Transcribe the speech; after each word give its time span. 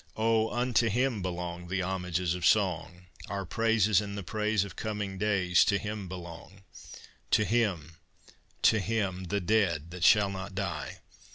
Oh, 0.17 0.49
unto 0.49 0.89
him 0.89 1.21
belong 1.21 1.67
The 1.67 1.83
homages 1.83 2.33
of 2.33 2.43
Song; 2.43 3.05
Our 3.29 3.45
praises 3.45 4.01
and 4.01 4.17
the 4.17 4.23
praise 4.23 4.63
Of 4.63 4.75
coming 4.75 5.19
days 5.19 5.63
To 5.65 5.77
him 5.77 6.07
belong 6.07 6.63
To 7.29 7.45
him, 7.45 7.97
to 8.63 8.79
him, 8.79 9.25
the 9.25 9.39
dead 9.41 9.91
that 9.91 10.03
shall 10.03 10.31
not 10.31 10.55
die! 10.55 11.01